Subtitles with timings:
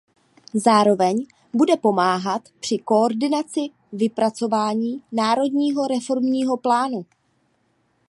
[0.53, 3.59] Zároveň bude pomáhat při koordinaci
[3.91, 7.05] vypracování národního reformního plánu.